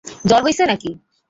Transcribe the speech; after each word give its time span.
জ্বর 0.25 0.41
হইসে 0.45 0.65
নাকি? 0.65 0.89